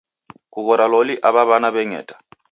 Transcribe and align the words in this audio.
Kughora 0.53 0.85
loli 0.93 1.13
awa 1.27 1.41
wana 1.49 1.69
weng'eta. 1.75 2.15